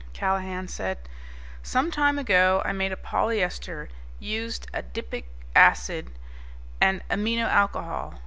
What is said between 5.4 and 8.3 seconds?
acid and an amino alcohol.